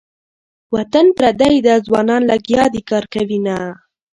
وطن 0.75 1.05
پردی 1.17 1.55
ده 1.65 1.73
ځوانان 1.87 2.21
لګیا 2.31 2.63
دې 2.73 2.81
کار 2.89 3.03
کوینه. 3.13 3.57